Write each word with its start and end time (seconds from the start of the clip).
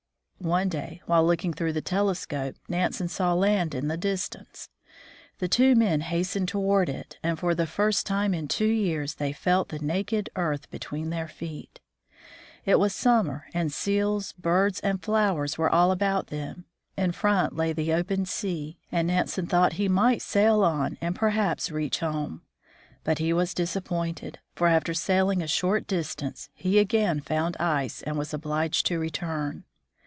One 0.43 0.69
day, 0.69 1.03
while 1.05 1.23
looking 1.23 1.53
through 1.53 1.73
the 1.73 1.83
telescope, 1.83 2.55
Nansen 2.67 3.07
saw 3.09 3.35
land 3.35 3.75
in 3.75 3.89
the 3.89 3.95
distance. 3.95 4.69
The 5.37 5.47
two 5.47 5.75
men 5.75 6.01
hastened 6.01 6.47
toward 6.47 6.89
it, 6.89 7.19
and 7.21 7.37
for 7.37 7.53
the 7.53 7.67
first 7.67 8.07
time 8.07 8.33
in 8.33 8.47
two 8.47 8.65
years 8.65 9.13
they 9.13 9.33
felt 9.33 9.69
the 9.69 9.77
naked 9.77 10.31
earth 10.35 10.67
beneath 10.71 11.11
their 11.11 11.27
feet. 11.27 11.79
It 12.65 12.79
was 12.79 12.95
summer, 12.95 13.49
and 13.53 13.71
seals, 13.71 14.33
birds, 14.33 14.79
and 14.79 15.03
flowers 15.03 15.59
were 15.59 15.69
all 15.69 15.91
about 15.91 16.27
them. 16.33 16.65
In 16.97 17.11
front 17.11 17.55
lay 17.55 17.71
the 17.71 17.93
open 17.93 18.25
sea, 18.25 18.79
and 18.91 19.09
Nansen 19.09 19.45
thought 19.45 19.73
he 19.73 19.87
might 19.87 20.23
sail 20.23 20.63
on, 20.63 20.97
and 21.01 21.15
perhaps 21.15 21.69
reach 21.69 21.99
home. 21.99 22.41
But 23.03 23.19
he 23.19 23.31
was 23.31 23.53
disappointed, 23.53 24.39
for 24.55 24.67
after 24.67 24.95
sailing 24.95 25.43
a 25.43 25.47
short 25.47 25.85
distance, 25.85 26.49
he 26.55 26.79
again 26.79 27.19
found 27.19 27.55
ice 27.59 28.01
and 28.01 28.17
was 28.17 28.33
obliged 28.33 28.87
to 28.87 28.97
return. 28.97 29.65